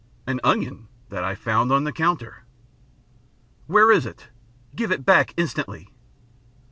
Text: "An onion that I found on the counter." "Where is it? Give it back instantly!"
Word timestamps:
"An 0.25 0.39
onion 0.43 0.87
that 1.09 1.23
I 1.23 1.35
found 1.35 1.71
on 1.71 1.83
the 1.83 1.91
counter." 1.93 2.41
"Where 3.67 3.91
is 3.91 4.03
it? 4.03 4.29
Give 4.75 4.91
it 4.91 5.05
back 5.05 5.31
instantly!" 5.37 5.89